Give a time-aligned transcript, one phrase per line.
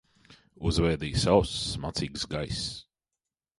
[0.69, 2.67] Uzvēdīja sauss, smacīgs gaiss.